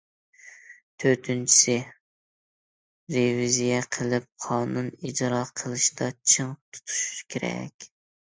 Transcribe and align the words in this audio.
تۆتىنچىسى، 1.01 1.75
رېۋىزىيە 3.17 3.83
قىلىپ 3.97 4.25
قانۇن 4.47 4.89
ئىجرا 5.09 5.43
قىلىشتا 5.61 6.09
چىڭ 6.33 6.51
تۇتۇش 6.73 7.05
كېرەك. 7.35 7.89